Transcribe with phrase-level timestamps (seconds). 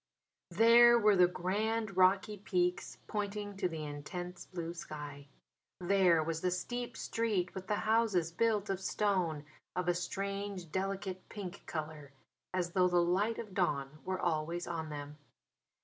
[0.49, 5.27] There were the grand rocky peaks pointing to the intense blue sky.
[5.79, 9.45] There was the steep street with the houses built of stone
[9.75, 12.13] of a strange, delicate pink colour,
[12.51, 15.19] as though the light of dawn were always on them.